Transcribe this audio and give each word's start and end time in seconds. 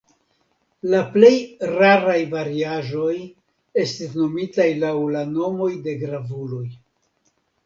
La 0.93 1.01
plej 1.17 1.33
raraj 1.73 2.15
variaĵoj 2.31 3.13
estis 3.83 4.17
nomitaj 4.23 4.67
laŭ 4.85 4.95
la 5.19 5.23
nomoj 5.37 5.71
de 5.87 5.95
gravuloj. 6.07 6.65